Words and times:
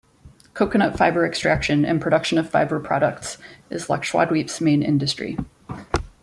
Coconut 0.55 0.97
fibre 0.97 1.27
extraction 1.27 1.85
and 1.85 2.01
production 2.01 2.39
of 2.39 2.49
fibre 2.49 2.79
products 2.79 3.37
is 3.69 3.85
Lakshadweep's 3.85 4.59
main 4.59 4.81
industry. 4.81 5.37